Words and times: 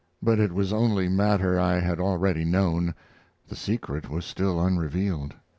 But 0.19 0.39
it 0.39 0.51
was 0.51 0.73
only 0.73 1.07
matter 1.09 1.59
I 1.59 1.79
had 1.79 1.99
already 1.99 2.43
known; 2.43 2.95
the 3.49 3.55
secret 3.55 4.09
was 4.09 4.25
still 4.25 4.59
unrevealed. 4.59 5.35